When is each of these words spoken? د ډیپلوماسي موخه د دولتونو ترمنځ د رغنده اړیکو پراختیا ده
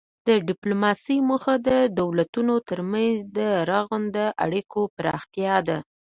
د 0.27 0.29
ډیپلوماسي 0.47 1.17
موخه 1.29 1.53
د 1.67 1.69
دولتونو 1.99 2.55
ترمنځ 2.69 3.15
د 3.37 3.39
رغنده 3.71 4.25
اړیکو 4.43 4.81
پراختیا 4.97 5.55
ده 5.67 5.77